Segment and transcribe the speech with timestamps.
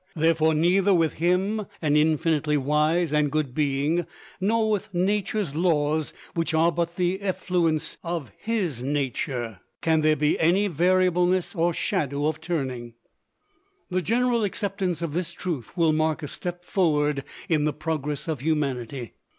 [0.15, 4.07] Therefore, neither with Him an infinitely wise and good being
[4.39, 10.39] nor with Nature's laws, which are but the effluence of His nature, can there be
[10.39, 12.95] any "variableness or shadow of turning."
[13.91, 18.39] The general acceptance of this truth will mark a step forward in the progress of
[18.39, 19.13] humanity.